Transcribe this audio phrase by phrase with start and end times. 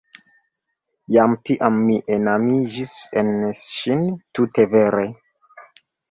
[1.15, 3.29] Jen tiam mi enamiĝis en
[3.65, 4.01] ŝin
[4.39, 5.05] tute vere.